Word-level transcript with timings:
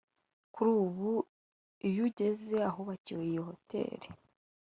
Kuri 0.53 0.69
ubu 0.83 1.09
iyo 1.87 2.01
ugeze 2.09 2.55
ahubakwa 2.69 3.11
iyi 3.27 3.39
hoteli 3.47 4.07